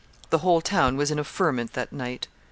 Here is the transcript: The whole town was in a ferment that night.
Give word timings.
The 0.31 0.39
whole 0.39 0.61
town 0.61 0.97
was 0.97 1.11
in 1.11 1.19
a 1.19 1.23
ferment 1.23 1.73
that 1.73 1.93
night. 1.93 2.27